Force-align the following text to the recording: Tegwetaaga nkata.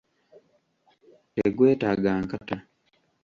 Tegwetaaga 1.33 2.11
nkata. 2.23 2.57